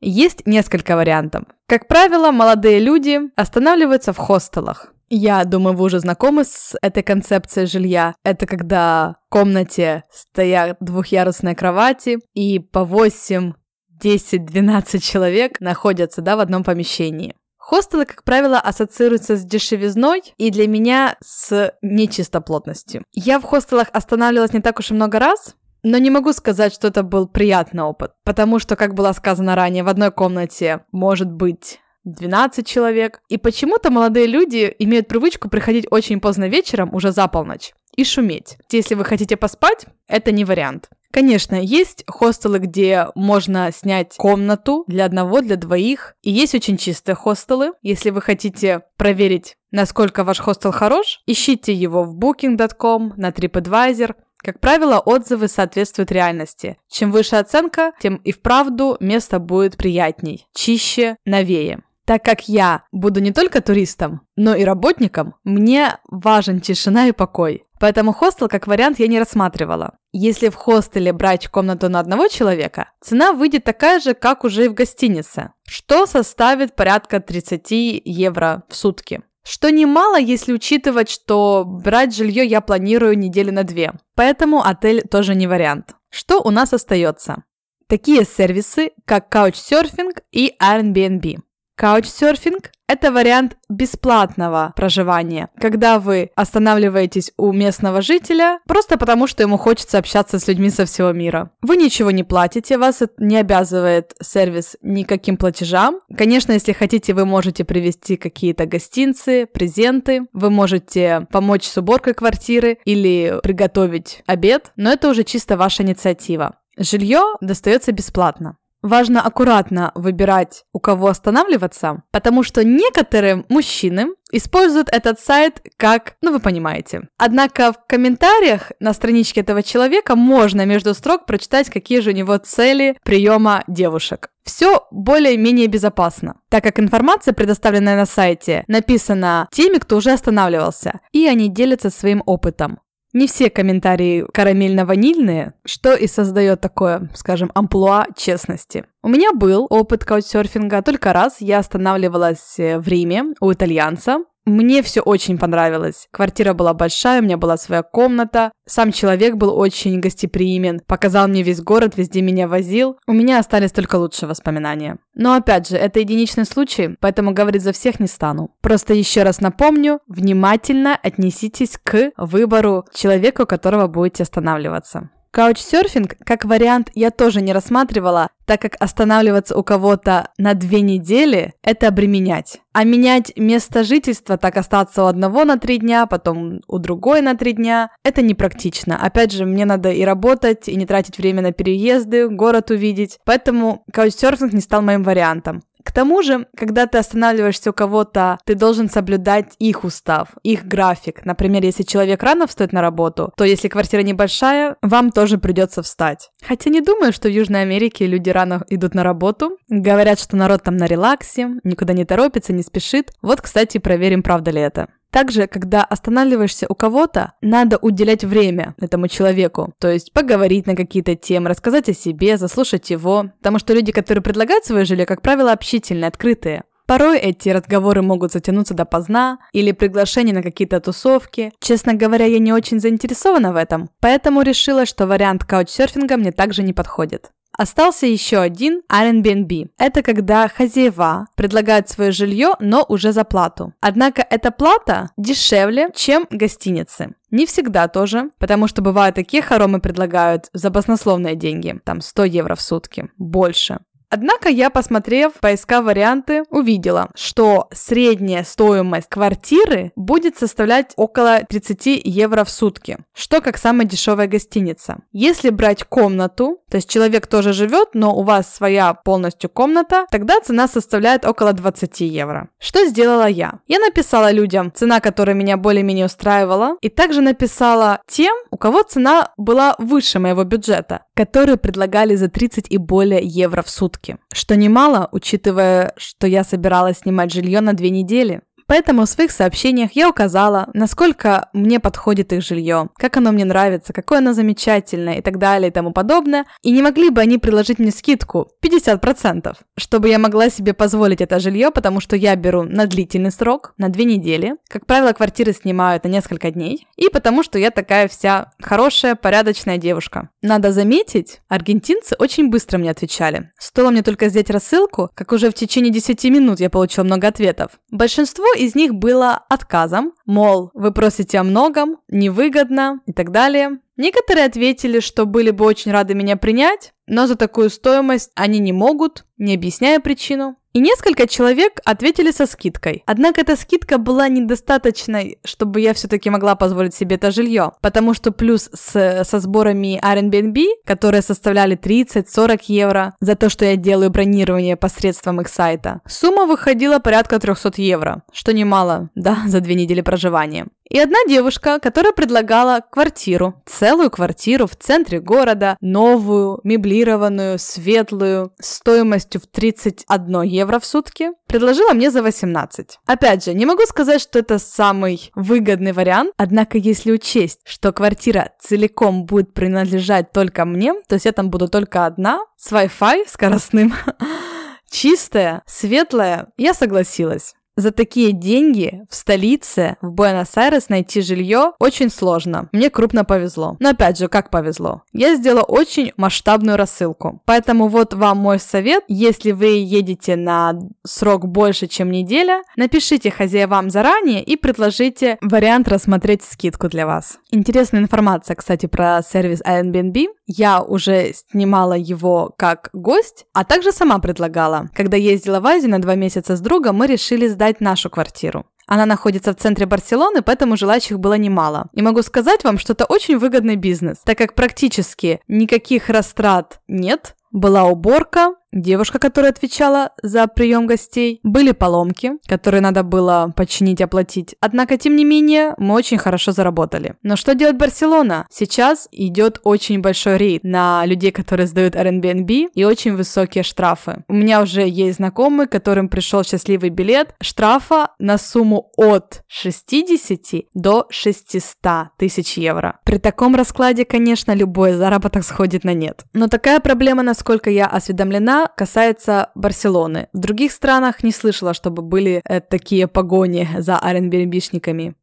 Есть 0.00 0.48
несколько 0.48 0.96
вариантов. 0.96 1.44
Как 1.68 1.86
правило, 1.86 2.32
молодые 2.32 2.80
люди 2.80 3.20
останавливаются 3.36 4.12
в 4.12 4.16
хостелах. 4.16 4.92
Я 5.10 5.44
думаю, 5.44 5.76
вы 5.76 5.84
уже 5.84 6.00
знакомы 6.00 6.42
с 6.42 6.76
этой 6.82 7.04
концепцией 7.04 7.66
жилья. 7.66 8.16
Это 8.24 8.48
когда 8.48 9.14
в 9.28 9.30
комнате 9.30 10.02
стоят 10.10 10.76
двухъярусные 10.80 11.54
кровати, 11.54 12.18
и 12.34 12.58
по 12.58 12.82
8, 12.82 13.52
10, 13.90 14.44
12 14.44 15.04
человек 15.04 15.60
находятся 15.60 16.20
да, 16.20 16.34
в 16.34 16.40
одном 16.40 16.64
помещении. 16.64 17.36
Хостелы, 17.60 18.06
как 18.06 18.24
правило, 18.24 18.58
ассоциируются 18.58 19.36
с 19.36 19.44
дешевизной 19.44 20.22
и 20.38 20.50
для 20.50 20.66
меня 20.66 21.16
с 21.22 21.74
нечистоплотностью. 21.82 23.04
Я 23.12 23.38
в 23.38 23.44
хостелах 23.44 23.88
останавливалась 23.92 24.54
не 24.54 24.60
так 24.60 24.78
уж 24.78 24.90
и 24.90 24.94
много 24.94 25.18
раз, 25.18 25.54
но 25.82 25.98
не 25.98 26.10
могу 26.10 26.32
сказать, 26.32 26.72
что 26.72 26.88
это 26.88 27.02
был 27.02 27.28
приятный 27.28 27.82
опыт, 27.82 28.12
потому 28.24 28.58
что, 28.58 28.76
как 28.76 28.94
было 28.94 29.12
сказано 29.12 29.54
ранее, 29.54 29.84
в 29.84 29.88
одной 29.88 30.10
комнате 30.10 30.80
может 30.90 31.30
быть 31.30 31.80
12 32.04 32.66
человек. 32.66 33.20
И 33.28 33.36
почему-то 33.36 33.90
молодые 33.90 34.26
люди 34.26 34.74
имеют 34.78 35.06
привычку 35.06 35.50
приходить 35.50 35.86
очень 35.90 36.18
поздно 36.18 36.48
вечером, 36.48 36.94
уже 36.94 37.12
за 37.12 37.28
полночь, 37.28 37.74
и 37.94 38.04
шуметь. 38.04 38.56
Если 38.72 38.94
вы 38.94 39.04
хотите 39.04 39.36
поспать, 39.36 39.86
это 40.08 40.32
не 40.32 40.44
вариант. 40.44 40.88
Конечно, 41.12 41.56
есть 41.56 42.04
хостелы, 42.06 42.58
где 42.58 43.08
можно 43.14 43.70
снять 43.72 44.14
комнату 44.16 44.84
для 44.86 45.04
одного, 45.04 45.40
для 45.40 45.56
двоих. 45.56 46.14
И 46.22 46.30
есть 46.30 46.54
очень 46.54 46.76
чистые 46.76 47.16
хостелы. 47.16 47.72
Если 47.82 48.10
вы 48.10 48.20
хотите 48.20 48.82
проверить, 48.96 49.56
насколько 49.72 50.22
ваш 50.22 50.38
хостел 50.38 50.70
хорош, 50.70 51.22
ищите 51.26 51.72
его 51.72 52.04
в 52.04 52.16
booking.com, 52.16 53.14
на 53.16 53.30
TripAdvisor. 53.30 54.14
Как 54.38 54.60
правило, 54.60 55.00
отзывы 55.00 55.48
соответствуют 55.48 56.12
реальности. 56.12 56.78
Чем 56.88 57.10
выше 57.10 57.36
оценка, 57.36 57.92
тем 58.00 58.16
и 58.16 58.32
вправду 58.32 58.96
место 59.00 59.38
будет 59.38 59.76
приятней, 59.76 60.46
чище, 60.54 61.16
новее. 61.24 61.82
Так 62.06 62.24
как 62.24 62.48
я 62.48 62.84
буду 62.90 63.20
не 63.20 63.32
только 63.32 63.60
туристом, 63.60 64.22
но 64.34 64.54
и 64.54 64.64
работником, 64.64 65.34
мне 65.44 65.98
важен 66.08 66.60
тишина 66.60 67.06
и 67.06 67.12
покой. 67.12 67.64
Поэтому 67.80 68.12
хостел 68.12 68.46
как 68.48 68.66
вариант 68.66 69.00
я 69.00 69.08
не 69.08 69.18
рассматривала. 69.18 69.94
Если 70.12 70.50
в 70.50 70.54
хостеле 70.54 71.14
брать 71.14 71.48
комнату 71.48 71.88
на 71.88 71.98
одного 71.98 72.28
человека, 72.28 72.90
цена 73.00 73.32
выйдет 73.32 73.64
такая 73.64 74.00
же, 74.00 74.12
как 74.12 74.44
уже 74.44 74.66
и 74.66 74.68
в 74.68 74.74
гостинице, 74.74 75.52
что 75.66 76.04
составит 76.04 76.76
порядка 76.76 77.20
30 77.20 77.70
евро 78.04 78.64
в 78.68 78.76
сутки. 78.76 79.22
Что 79.42 79.70
немало, 79.70 80.20
если 80.20 80.52
учитывать, 80.52 81.08
что 81.08 81.64
брать 81.64 82.14
жилье 82.14 82.44
я 82.44 82.60
планирую 82.60 83.18
недели 83.18 83.50
на 83.50 83.64
две. 83.64 83.94
Поэтому 84.14 84.62
отель 84.62 85.00
тоже 85.10 85.34
не 85.34 85.46
вариант. 85.46 85.94
Что 86.10 86.42
у 86.42 86.50
нас 86.50 86.74
остается? 86.74 87.44
Такие 87.88 88.24
сервисы, 88.24 88.90
как 89.06 89.34
Couchsurfing 89.34 90.20
и 90.30 90.54
Airbnb. 90.62 91.38
Couchsurfing– 91.80 92.62
это 92.88 93.10
вариант 93.10 93.56
бесплатного 93.70 94.74
проживания, 94.76 95.48
когда 95.58 95.98
вы 95.98 96.30
останавливаетесь 96.36 97.32
у 97.38 97.52
местного 97.52 98.02
жителя 98.02 98.58
просто 98.66 98.98
потому, 98.98 99.26
что 99.26 99.42
ему 99.42 99.56
хочется 99.56 99.96
общаться 99.96 100.38
с 100.38 100.46
людьми 100.46 100.68
со 100.68 100.84
всего 100.84 101.12
мира. 101.12 101.52
Вы 101.62 101.78
ничего 101.78 102.10
не 102.10 102.22
платите, 102.22 102.76
вас 102.76 103.00
не 103.16 103.38
обязывает 103.38 104.14
сервис 104.22 104.76
никаким 104.82 105.38
платежам. 105.38 106.00
Конечно, 106.14 106.52
если 106.52 106.72
хотите, 106.72 107.14
вы 107.14 107.24
можете 107.24 107.64
привезти 107.64 108.16
какие-то 108.16 108.66
гостинцы, 108.66 109.46
презенты, 109.46 110.26
вы 110.34 110.50
можете 110.50 111.26
помочь 111.32 111.64
с 111.64 111.78
уборкой 111.78 112.12
квартиры 112.12 112.76
или 112.84 113.40
приготовить 113.42 114.22
обед, 114.26 114.72
но 114.76 114.92
это 114.92 115.08
уже 115.08 115.24
чисто 115.24 115.56
ваша 115.56 115.82
инициатива. 115.82 116.56
Жилье 116.76 117.22
достается 117.40 117.92
бесплатно. 117.92 118.58
Важно 118.82 119.20
аккуратно 119.20 119.92
выбирать, 119.94 120.64
у 120.72 120.80
кого 120.80 121.08
останавливаться, 121.08 122.02
потому 122.10 122.42
что 122.42 122.64
некоторые 122.64 123.44
мужчины 123.50 124.06
используют 124.32 124.88
этот 124.90 125.20
сайт 125.20 125.60
как, 125.76 126.14
ну 126.22 126.32
вы 126.32 126.40
понимаете. 126.40 127.08
Однако 127.18 127.72
в 127.72 127.86
комментариях 127.86 128.72
на 128.80 128.94
страничке 128.94 129.42
этого 129.42 129.62
человека 129.62 130.16
можно 130.16 130.64
между 130.64 130.94
строк 130.94 131.26
прочитать, 131.26 131.68
какие 131.68 132.00
же 132.00 132.10
у 132.10 132.14
него 132.14 132.38
цели 132.38 132.96
приема 133.04 133.64
девушек. 133.66 134.30
Все 134.44 134.86
более-менее 134.90 135.66
безопасно, 135.66 136.36
так 136.48 136.64
как 136.64 136.80
информация, 136.80 137.34
предоставленная 137.34 137.96
на 137.96 138.06
сайте, 138.06 138.64
написана 138.66 139.46
теми, 139.52 139.76
кто 139.76 139.96
уже 139.96 140.12
останавливался, 140.12 141.00
и 141.12 141.26
они 141.26 141.48
делятся 141.48 141.90
своим 141.90 142.22
опытом. 142.24 142.80
Не 143.12 143.26
все 143.26 143.50
комментарии 143.50 144.24
карамельно-ванильные, 144.32 145.54
что 145.64 145.94
и 145.94 146.06
создает 146.06 146.60
такое, 146.60 147.10
скажем, 147.14 147.50
амплуа 147.54 148.06
честности. 148.16 148.84
У 149.02 149.08
меня 149.08 149.32
был 149.32 149.66
опыт 149.68 150.04
каучсерфинга 150.04 150.82
только 150.82 151.12
раз. 151.12 151.40
Я 151.40 151.58
останавливалась 151.58 152.54
в 152.56 152.86
Риме 152.86 153.34
у 153.40 153.52
итальянца. 153.52 154.18
Мне 154.46 154.82
все 154.82 155.00
очень 155.00 155.38
понравилось. 155.38 156.08
Квартира 156.10 156.54
была 156.54 156.72
большая, 156.72 157.20
у 157.20 157.24
меня 157.24 157.36
была 157.36 157.56
своя 157.56 157.82
комната. 157.82 158.52
Сам 158.66 158.90
человек 158.90 159.36
был 159.36 159.56
очень 159.56 160.00
гостеприимен, 160.00 160.80
показал 160.86 161.28
мне 161.28 161.42
весь 161.42 161.60
город, 161.60 161.96
везде 161.96 162.22
меня 162.22 162.48
возил. 162.48 162.98
У 163.06 163.12
меня 163.12 163.38
остались 163.38 163.72
только 163.72 163.96
лучшие 163.96 164.28
воспоминания. 164.28 164.98
Но 165.14 165.34
опять 165.34 165.68
же, 165.68 165.76
это 165.76 166.00
единичный 166.00 166.46
случай, 166.46 166.96
поэтому 167.00 167.32
говорить 167.32 167.62
за 167.62 167.72
всех 167.72 168.00
не 168.00 168.06
стану. 168.06 168.54
Просто 168.62 168.94
еще 168.94 169.22
раз 169.22 169.40
напомню, 169.40 170.00
внимательно 170.08 170.96
отнеситесь 171.00 171.78
к 171.82 172.12
выбору 172.16 172.86
человека, 172.94 173.42
у 173.42 173.46
которого 173.46 173.86
будете 173.88 174.22
останавливаться. 174.22 175.10
Каучсерфинг 175.32 176.16
как 176.24 176.44
вариант 176.44 176.90
я 176.94 177.10
тоже 177.10 177.40
не 177.40 177.52
рассматривала, 177.52 178.30
так 178.50 178.62
как 178.62 178.76
останавливаться 178.80 179.56
у 179.56 179.62
кого-то 179.62 180.30
на 180.36 180.54
две 180.54 180.80
недели– 180.80 181.54
это 181.62 181.86
обременять. 181.86 182.60
А 182.72 182.82
менять 182.82 183.32
место 183.36 183.84
жительства, 183.84 184.38
так 184.38 184.56
остаться 184.56 185.04
у 185.04 185.06
одного 185.06 185.44
на 185.44 185.56
три 185.56 185.78
дня, 185.78 186.06
потом 186.06 186.60
у 186.66 186.78
другой 186.78 187.20
на 187.20 187.36
три 187.36 187.52
дня– 187.52 187.90
это 188.04 188.22
непрактично. 188.22 188.98
Опять 189.00 189.30
же, 189.30 189.46
мне 189.46 189.66
надо 189.66 189.92
и 189.92 190.02
работать, 190.02 190.68
и 190.68 190.74
не 190.74 190.84
тратить 190.84 191.18
время 191.18 191.42
на 191.42 191.52
переезды, 191.52 192.28
город 192.28 192.72
увидеть. 192.72 193.20
Поэтому 193.24 193.84
каучсерфинг 193.92 194.52
не 194.52 194.60
стал 194.60 194.82
моим 194.82 195.04
вариантом. 195.04 195.62
К 195.84 195.92
тому 195.92 196.22
же, 196.22 196.46
когда 196.56 196.86
ты 196.86 196.98
останавливаешься 196.98 197.70
у 197.70 197.72
кого-то, 197.72 198.38
ты 198.44 198.54
должен 198.54 198.88
соблюдать 198.88 199.54
их 199.58 199.84
устав, 199.84 200.28
их 200.42 200.66
график. 200.66 201.24
Например, 201.24 201.62
если 201.62 201.82
человек 201.82 202.22
рано 202.22 202.46
встает 202.46 202.72
на 202.72 202.80
работу, 202.80 203.32
то 203.36 203.44
если 203.44 203.68
квартира 203.68 204.02
небольшая, 204.02 204.76
вам 204.82 205.10
тоже 205.10 205.38
придется 205.38 205.82
встать. 205.82 206.30
Хотя 206.42 206.70
не 206.70 206.80
думаю, 206.80 207.12
что 207.12 207.28
в 207.28 207.32
Южной 207.32 207.62
Америке 207.62 208.06
люди 208.06 208.30
рано 208.30 208.64
идут 208.68 208.94
на 208.94 209.02
работу. 209.02 209.56
Говорят, 209.68 210.20
что 210.20 210.36
народ 210.36 210.62
там 210.62 210.76
на 210.76 210.86
релаксе, 210.86 211.48
никуда 211.64 211.92
не 211.92 212.04
торопится, 212.04 212.52
не 212.52 212.62
спешит. 212.62 213.12
Вот, 213.22 213.40
кстати, 213.40 213.78
проверим, 213.78 214.22
правда 214.22 214.50
ли 214.50 214.60
это. 214.60 214.88
Также, 215.10 215.46
когда 215.46 215.82
останавливаешься 215.82 216.66
у 216.68 216.74
кого-то, 216.74 217.32
надо 217.40 217.78
уделять 217.78 218.24
время 218.24 218.74
этому 218.80 219.08
человеку. 219.08 219.74
То 219.78 219.90
есть 219.90 220.12
поговорить 220.12 220.66
на 220.66 220.76
какие-то 220.76 221.16
темы, 221.16 221.50
рассказать 221.50 221.88
о 221.88 221.94
себе, 221.94 222.36
заслушать 222.36 222.90
его. 222.90 223.30
Потому 223.38 223.58
что 223.58 223.74
люди, 223.74 223.92
которые 223.92 224.22
предлагают 224.22 224.64
свое 224.64 224.84
жилье, 224.84 225.06
как 225.06 225.22
правило, 225.22 225.52
общительные, 225.52 226.08
открытые. 226.08 226.62
Порой 226.86 227.18
эти 227.18 227.48
разговоры 227.50 228.02
могут 228.02 228.32
затянуться 228.32 228.74
до 228.74 228.84
поздна 228.84 229.38
или 229.52 229.70
приглашения 229.70 230.34
на 230.34 230.42
какие-то 230.42 230.80
тусовки. 230.80 231.52
Честно 231.60 231.94
говоря, 231.94 232.26
я 232.26 232.40
не 232.40 232.52
очень 232.52 232.80
заинтересована 232.80 233.52
в 233.52 233.56
этом, 233.56 233.90
поэтому 234.00 234.42
решила, 234.42 234.84
что 234.86 235.06
вариант 235.06 235.44
каучсерфинга 235.44 236.16
мне 236.16 236.32
также 236.32 236.64
не 236.64 236.72
подходит. 236.72 237.30
Остался 237.56 238.06
еще 238.06 238.38
один 238.38 238.82
Airbnb. 238.90 239.70
Это 239.78 240.02
когда 240.02 240.48
хозяева 240.48 241.26
предлагают 241.34 241.88
свое 241.88 242.12
жилье, 242.12 242.54
но 242.60 242.84
уже 242.88 243.12
за 243.12 243.24
плату. 243.24 243.74
Однако 243.80 244.26
эта 244.28 244.50
плата 244.50 245.10
дешевле, 245.16 245.90
чем 245.94 246.26
гостиницы. 246.30 247.14
Не 247.30 247.46
всегда 247.46 247.86
тоже, 247.88 248.30
потому 248.38 248.66
что 248.66 248.82
бывают 248.82 249.14
такие 249.14 249.42
хоромы 249.42 249.80
предлагают 249.80 250.48
за 250.52 250.70
баснословные 250.70 251.36
деньги, 251.36 251.78
там 251.84 252.00
100 252.00 252.24
евро 252.24 252.54
в 252.54 252.60
сутки, 252.60 253.10
больше. 253.18 253.80
Однако 254.10 254.48
я, 254.48 254.70
посмотрев, 254.70 255.34
поискав 255.40 255.84
варианты, 255.84 256.42
увидела, 256.50 257.10
что 257.14 257.68
средняя 257.72 258.42
стоимость 258.42 259.08
квартиры 259.08 259.92
будет 259.94 260.36
составлять 260.36 260.92
около 260.96 261.42
30 261.48 262.02
евро 262.04 262.42
в 262.44 262.50
сутки, 262.50 262.98
что 263.14 263.40
как 263.40 263.56
самая 263.56 263.86
дешевая 263.86 264.26
гостиница. 264.26 264.98
Если 265.12 265.50
брать 265.50 265.84
комнату, 265.84 266.58
то 266.68 266.76
есть 266.76 266.90
человек 266.90 267.28
тоже 267.28 267.52
живет, 267.52 267.90
но 267.94 268.14
у 268.14 268.22
вас 268.24 268.52
своя 268.52 268.94
полностью 268.94 269.48
комната, 269.48 270.06
тогда 270.10 270.40
цена 270.40 270.66
составляет 270.66 271.24
около 271.24 271.52
20 271.52 272.00
евро. 272.00 272.48
Что 272.58 272.84
сделала 272.86 273.28
я? 273.28 273.60
Я 273.68 273.78
написала 273.78 274.32
людям 274.32 274.72
цена, 274.74 275.00
которая 275.00 275.36
меня 275.36 275.56
более-менее 275.56 276.06
устраивала, 276.06 276.76
и 276.80 276.88
также 276.88 277.20
написала 277.20 278.00
тем, 278.08 278.34
у 278.50 278.56
кого 278.56 278.82
цена 278.82 279.32
была 279.36 279.76
выше 279.78 280.18
моего 280.18 280.42
бюджета, 280.42 281.04
которые 281.20 281.58
предлагали 281.58 282.16
за 282.16 282.28
30 282.28 282.66
и 282.70 282.78
более 282.78 283.20
евро 283.22 283.62
в 283.62 283.68
сутки 283.68 284.16
что 284.32 284.56
немало, 284.56 285.08
учитывая, 285.12 285.92
что 285.96 286.26
я 286.26 286.44
собиралась 286.44 286.98
снимать 286.98 287.32
жилье 287.32 287.60
на 287.60 287.72
две 287.72 287.90
недели. 287.90 288.40
Поэтому 288.70 289.04
в 289.04 289.08
своих 289.08 289.32
сообщениях 289.32 289.90
я 289.94 290.08
указала, 290.08 290.68
насколько 290.74 291.48
мне 291.52 291.80
подходит 291.80 292.32
их 292.32 292.40
жилье, 292.44 292.88
как 292.96 293.16
оно 293.16 293.32
мне 293.32 293.44
нравится, 293.44 293.92
какое 293.92 294.18
оно 294.18 294.32
замечательное 294.32 295.14
и 295.14 295.22
так 295.22 295.38
далее 295.38 295.70
и 295.70 295.72
тому 295.72 295.92
подобное. 295.92 296.44
И 296.62 296.70
не 296.70 296.80
могли 296.80 297.10
бы 297.10 297.20
они 297.20 297.38
предложить 297.38 297.80
мне 297.80 297.90
скидку 297.90 298.52
50%, 298.62 299.56
чтобы 299.76 300.08
я 300.08 300.20
могла 300.20 300.50
себе 300.50 300.72
позволить 300.72 301.20
это 301.20 301.40
жилье, 301.40 301.72
потому 301.72 301.98
что 301.98 302.14
я 302.14 302.36
беру 302.36 302.62
на 302.62 302.86
длительный 302.86 303.32
срок, 303.32 303.74
на 303.76 303.88
две 303.88 304.04
недели. 304.04 304.54
Как 304.68 304.86
правило, 304.86 305.12
квартиры 305.14 305.52
снимают 305.52 306.04
на 306.04 306.08
несколько 306.08 306.52
дней. 306.52 306.86
И 306.94 307.08
потому 307.08 307.42
что 307.42 307.58
я 307.58 307.72
такая 307.72 308.06
вся 308.06 308.52
хорошая, 308.62 309.16
порядочная 309.16 309.78
девушка. 309.78 310.28
Надо 310.42 310.70
заметить, 310.70 311.40
аргентинцы 311.48 312.14
очень 312.20 312.50
быстро 312.50 312.78
мне 312.78 312.92
отвечали. 312.92 313.50
Стоило 313.58 313.90
мне 313.90 314.04
только 314.04 314.28
сделать 314.28 314.50
рассылку, 314.50 315.10
как 315.12 315.32
уже 315.32 315.50
в 315.50 315.54
течение 315.54 315.92
10 315.92 316.22
минут 316.26 316.60
я 316.60 316.70
получила 316.70 317.02
много 317.02 317.26
ответов. 317.26 317.72
Большинство 317.90 318.46
из 318.60 318.74
них 318.74 318.94
было 318.94 319.42
отказом, 319.48 320.12
мол, 320.26 320.70
вы 320.74 320.92
просите 320.92 321.38
о 321.38 321.44
многом, 321.44 321.96
невыгодно 322.08 323.00
и 323.06 323.12
так 323.14 323.30
далее. 323.30 323.80
Некоторые 323.96 324.44
ответили, 324.44 325.00
что 325.00 325.24
были 325.24 325.50
бы 325.50 325.64
очень 325.64 325.92
рады 325.92 326.14
меня 326.14 326.36
принять, 326.36 326.92
но 327.06 327.26
за 327.26 327.36
такую 327.36 327.70
стоимость 327.70 328.30
они 328.34 328.58
не 328.58 328.74
могут, 328.74 329.24
не 329.38 329.54
объясняя 329.54 329.98
причину. 329.98 330.56
И 330.72 330.78
несколько 330.78 331.26
человек 331.26 331.80
ответили 331.84 332.30
со 332.30 332.46
скидкой. 332.46 333.02
Однако 333.06 333.40
эта 333.40 333.56
скидка 333.56 333.98
была 333.98 334.28
недостаточной, 334.28 335.38
чтобы 335.44 335.80
я 335.80 335.94
все-таки 335.94 336.30
могла 336.30 336.54
позволить 336.54 336.94
себе 336.94 337.16
это 337.16 337.32
жилье, 337.32 337.72
потому 337.80 338.14
что 338.14 338.30
плюс 338.30 338.70
с, 338.72 339.24
со 339.24 339.40
сборами 339.40 340.00
Airbnb, 340.00 340.84
которые 340.84 341.22
составляли 341.22 341.76
30-40 341.76 342.60
евро 342.68 343.14
за 343.20 343.34
то, 343.34 343.48
что 343.48 343.64
я 343.64 343.74
делаю 343.74 344.10
бронирование 344.10 344.76
посредством 344.76 345.40
их 345.40 345.48
сайта, 345.48 346.02
сумма 346.06 346.46
выходила 346.46 347.00
порядка 347.00 347.40
300 347.40 347.72
евро, 347.78 348.22
что 348.32 348.52
немало, 348.52 349.10
да, 349.16 349.38
за 349.46 349.60
две 349.60 349.74
недели 349.74 350.02
проживания. 350.02 350.68
И 350.90 350.98
одна 350.98 351.18
девушка, 351.28 351.78
которая 351.78 352.12
предлагала 352.12 352.80
квартиру, 352.80 353.62
целую 353.64 354.10
квартиру 354.10 354.66
в 354.66 354.74
центре 354.74 355.20
города, 355.20 355.76
новую, 355.80 356.58
меблированную, 356.64 357.60
светлую, 357.60 358.52
стоимостью 358.60 359.40
в 359.40 359.46
31 359.46 360.42
евро 360.42 360.80
в 360.80 360.84
сутки, 360.84 361.30
предложила 361.46 361.92
мне 361.92 362.10
за 362.10 362.24
18. 362.24 362.98
Опять 363.06 363.44
же, 363.44 363.54
не 363.54 363.66
могу 363.66 363.82
сказать, 363.82 364.20
что 364.20 364.40
это 364.40 364.58
самый 364.58 365.30
выгодный 365.36 365.92
вариант, 365.92 366.32
однако 366.36 366.76
если 366.76 367.12
учесть, 367.12 367.60
что 367.64 367.92
квартира 367.92 368.50
целиком 368.60 369.26
будет 369.26 369.54
принадлежать 369.54 370.32
только 370.32 370.64
мне, 370.64 370.94
то 371.06 371.14
есть 371.14 371.24
я 371.24 371.30
там 371.30 371.50
буду 371.50 371.68
только 371.68 372.04
одна, 372.04 372.40
с 372.56 372.72
Wi-Fi 372.72 373.28
скоростным, 373.28 373.94
чистая, 374.90 375.62
светлая, 375.66 376.48
я 376.56 376.74
согласилась. 376.74 377.54
За 377.76 377.92
такие 377.92 378.32
деньги 378.32 379.02
в 379.08 379.14
столице, 379.14 379.96
в 380.02 380.12
Буэнос-Айрес 380.12 380.86
найти 380.88 381.20
жилье 381.20 381.72
очень 381.78 382.10
сложно. 382.10 382.68
Мне 382.72 382.90
крупно 382.90 383.24
повезло. 383.24 383.76
Но 383.80 383.90
опять 383.90 384.18
же, 384.18 384.28
как 384.28 384.50
повезло? 384.50 385.02
Я 385.12 385.34
сделала 385.36 385.62
очень 385.62 386.12
масштабную 386.16 386.76
рассылку. 386.76 387.42
Поэтому 387.46 387.88
вот 387.88 388.12
вам 388.12 388.38
мой 388.38 388.58
совет. 388.58 389.04
Если 389.08 389.52
вы 389.52 389.78
едете 389.78 390.36
на 390.36 390.78
срок 391.06 391.46
больше, 391.46 391.86
чем 391.86 392.10
неделя, 392.10 392.62
напишите 392.76 393.30
хозяевам 393.30 393.90
заранее 393.90 394.42
и 394.42 394.56
предложите 394.56 395.38
вариант 395.40 395.88
рассмотреть 395.88 396.42
скидку 396.42 396.88
для 396.88 397.06
вас. 397.06 397.38
Интересная 397.50 398.00
информация, 398.00 398.56
кстати, 398.56 398.86
про 398.86 399.22
сервис 399.22 399.62
Airbnb. 399.62 400.26
Я 400.46 400.82
уже 400.82 401.32
снимала 401.32 401.94
его 401.94 402.52
как 402.58 402.90
гость, 402.92 403.46
а 403.52 403.64
также 403.64 403.92
сама 403.92 404.18
предлагала. 404.18 404.88
Когда 404.94 405.16
ездила 405.16 405.60
в 405.60 405.66
Азию 405.66 405.92
на 405.92 406.00
два 406.00 406.16
месяца 406.16 406.56
с 406.56 406.60
другом, 406.60 406.96
мы 406.96 407.06
решили 407.06 407.48
сдать 407.60 407.82
нашу 407.82 408.08
квартиру. 408.08 408.64
Она 408.86 409.04
находится 409.04 409.52
в 409.52 409.56
центре 409.56 409.84
Барселоны, 409.84 410.40
поэтому 410.40 410.78
желающих 410.78 411.20
было 411.20 411.34
немало. 411.34 411.90
И 411.92 412.00
могу 412.00 412.22
сказать 412.22 412.64
вам, 412.64 412.78
что 412.78 412.94
это 412.94 413.04
очень 413.04 413.36
выгодный 413.36 413.76
бизнес, 413.76 414.16
так 414.24 414.38
как 414.38 414.54
практически 414.54 415.40
никаких 415.46 416.08
растрат 416.08 416.80
нет, 416.88 417.36
была 417.52 417.84
уборка, 417.84 418.54
девушка, 418.72 419.18
которая 419.18 419.52
отвечала 419.52 420.12
за 420.22 420.46
прием 420.46 420.86
гостей, 420.86 421.40
были 421.42 421.72
поломки, 421.72 422.32
которые 422.46 422.80
надо 422.80 423.02
было 423.02 423.52
починить, 423.56 424.00
оплатить. 424.00 424.54
Однако, 424.60 424.96
тем 424.96 425.16
не 425.16 425.24
менее, 425.24 425.74
мы 425.78 425.94
очень 425.94 426.18
хорошо 426.18 426.52
заработали. 426.52 427.14
Но 427.22 427.36
что 427.36 427.54
делает 427.54 427.78
Барселона? 427.78 428.46
Сейчас 428.50 429.08
идет 429.12 429.60
очень 429.64 430.00
большой 430.00 430.36
рейд 430.36 430.64
на 430.64 431.04
людей, 431.06 431.30
которые 431.30 431.66
сдают 431.66 431.94
Airbnb 431.94 432.68
и 432.74 432.84
очень 432.84 433.14
высокие 433.14 433.64
штрафы. 433.64 434.24
У 434.28 434.34
меня 434.34 434.62
уже 434.62 434.86
есть 434.86 435.16
знакомый, 435.16 435.66
которым 435.66 436.08
пришел 436.08 436.44
счастливый 436.44 436.90
билет 436.90 437.34
штрафа 437.40 438.10
на 438.18 438.38
сумму 438.38 438.90
от 438.96 439.42
60 439.48 440.66
до 440.74 441.06
600 441.10 442.16
тысяч 442.16 442.56
евро. 442.56 442.98
При 443.04 443.18
таком 443.18 443.54
раскладе, 443.54 444.04
конечно, 444.04 444.54
любой 444.54 444.92
заработок 444.92 445.44
сходит 445.44 445.84
на 445.84 445.94
нет. 445.94 446.24
Но 446.32 446.48
такая 446.48 446.80
проблема, 446.80 447.22
насколько 447.22 447.70
я 447.70 447.86
осведомлена, 447.86 448.59
касается 448.68 449.50
Барселоны. 449.54 450.28
В 450.32 450.38
других 450.38 450.72
странах 450.72 451.22
не 451.22 451.32
слышала, 451.32 451.74
чтобы 451.74 452.02
были 452.02 452.42
э, 452.44 452.60
такие 452.60 453.06
погони 453.06 453.68
за 453.78 454.00
Airbnb-шниками. 454.02 455.14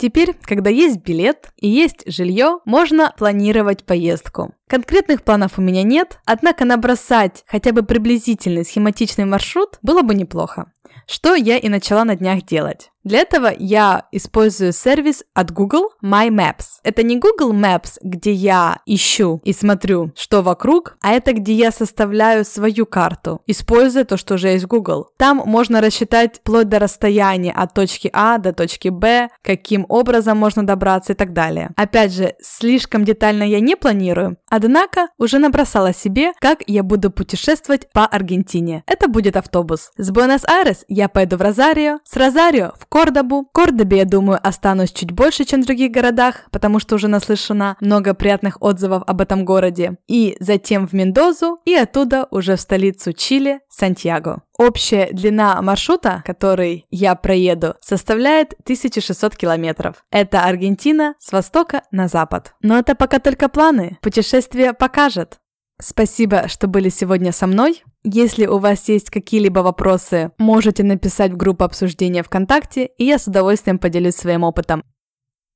Теперь, 0.00 0.36
когда 0.42 0.70
есть 0.70 0.98
билет 1.02 1.48
и 1.56 1.68
есть 1.68 2.04
жилье, 2.06 2.60
можно 2.64 3.12
планировать 3.18 3.84
поездку. 3.84 4.54
Конкретных 4.68 5.24
планов 5.24 5.58
у 5.58 5.60
меня 5.60 5.82
нет, 5.82 6.20
однако 6.24 6.64
набросать 6.64 7.42
хотя 7.48 7.72
бы 7.72 7.82
приблизительный 7.82 8.64
схематичный 8.64 9.24
маршрут 9.24 9.78
было 9.82 10.02
бы 10.02 10.14
неплохо. 10.14 10.70
Что 11.06 11.34
я 11.34 11.58
и 11.58 11.68
начала 11.68 12.04
на 12.04 12.16
днях 12.16 12.44
делать. 12.44 12.90
Для 13.08 13.20
этого 13.20 13.50
я 13.58 14.04
использую 14.12 14.74
сервис 14.74 15.24
от 15.32 15.50
Google 15.50 15.92
My 16.04 16.28
Maps. 16.28 16.80
Это 16.82 17.02
не 17.02 17.18
Google 17.18 17.54
Maps, 17.54 17.92
где 18.02 18.32
я 18.32 18.80
ищу 18.84 19.40
и 19.44 19.54
смотрю, 19.54 20.12
что 20.14 20.42
вокруг, 20.42 20.98
а 21.00 21.12
это 21.12 21.32
где 21.32 21.54
я 21.54 21.70
составляю 21.70 22.44
свою 22.44 22.84
карту, 22.84 23.40
используя 23.46 24.04
то, 24.04 24.18
что 24.18 24.34
уже 24.34 24.48
есть 24.48 24.66
Google. 24.66 25.08
Там 25.16 25.40
можно 25.46 25.80
рассчитать 25.80 26.40
вплоть 26.40 26.68
до 26.68 26.78
расстояния 26.80 27.52
от 27.52 27.72
точки 27.72 28.10
А 28.12 28.36
до 28.36 28.52
точки 28.52 28.88
Б, 28.88 29.30
каким 29.42 29.86
образом 29.88 30.36
можно 30.36 30.66
добраться 30.66 31.14
и 31.14 31.16
так 31.16 31.32
далее. 31.32 31.70
Опять 31.76 32.12
же, 32.12 32.34
слишком 32.42 33.06
детально 33.06 33.44
я 33.44 33.60
не 33.60 33.74
планирую, 33.74 34.36
однако 34.50 35.08
уже 35.18 35.38
набросала 35.38 35.92
себе, 35.92 36.32
как 36.40 36.62
я 36.66 36.82
буду 36.82 37.10
путешествовать 37.10 37.90
по 37.92 38.06
Аргентине. 38.06 38.82
Это 38.86 39.08
будет 39.08 39.36
автобус. 39.36 39.90
С 39.96 40.10
Буэнос-Айрес 40.10 40.84
я 40.88 41.08
пойду 41.08 41.36
в 41.36 41.42
Розарио, 41.42 41.98
с 42.04 42.16
Розарио 42.16 42.72
в 42.78 42.86
Кордобу. 42.86 43.46
В 43.48 43.52
Кордобе, 43.52 43.98
я 43.98 44.04
думаю, 44.04 44.40
останусь 44.42 44.92
чуть 44.92 45.12
больше, 45.12 45.44
чем 45.44 45.62
в 45.62 45.66
других 45.66 45.90
городах, 45.90 46.46
потому 46.50 46.80
что 46.80 46.94
уже 46.94 47.08
наслышана 47.08 47.76
много 47.80 48.14
приятных 48.14 48.58
отзывов 48.60 49.02
об 49.06 49.20
этом 49.20 49.44
городе. 49.44 49.98
И 50.06 50.36
затем 50.40 50.86
в 50.86 50.92
Мендозу, 50.92 51.60
и 51.64 51.74
оттуда 51.74 52.26
уже 52.30 52.56
в 52.56 52.60
столицу 52.60 53.12
Чили, 53.12 53.60
Сантьяго. 53.68 54.42
Общая 54.58 55.10
длина 55.12 55.62
маршрута, 55.62 56.24
который 56.26 56.84
я 56.90 57.14
проеду, 57.14 57.76
составляет 57.80 58.54
1600 58.64 59.36
километров. 59.36 60.04
Это 60.10 60.42
Аргентина 60.42 61.14
с 61.20 61.30
востока 61.30 61.82
на 61.92 62.08
запад. 62.08 62.54
Но 62.60 62.76
это 62.76 62.96
пока 62.96 63.20
только 63.20 63.48
планы. 63.48 63.98
Путешествие 64.02 64.72
покажет. 64.72 65.38
Спасибо, 65.80 66.48
что 66.48 66.66
были 66.66 66.88
сегодня 66.88 67.30
со 67.30 67.46
мной. 67.46 67.84
Если 68.02 68.46
у 68.46 68.58
вас 68.58 68.88
есть 68.88 69.10
какие-либо 69.10 69.60
вопросы, 69.60 70.32
можете 70.38 70.82
написать 70.82 71.30
в 71.30 71.36
группу 71.36 71.62
обсуждения 71.62 72.24
ВКонтакте, 72.24 72.86
и 72.98 73.04
я 73.04 73.20
с 73.20 73.28
удовольствием 73.28 73.78
поделюсь 73.78 74.16
своим 74.16 74.42
опытом. 74.42 74.82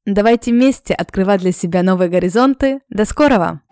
Давайте 0.07 0.53
вместе 0.53 0.95
открывать 0.95 1.41
для 1.41 1.51
себя 1.51 1.83
новые 1.83 2.09
горизонты. 2.09 2.83
До 2.89 3.05
скорого! 3.05 3.63